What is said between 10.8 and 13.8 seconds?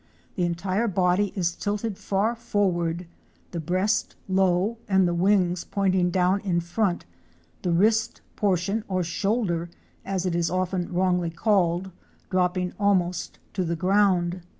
wrongly called, dropping almost to the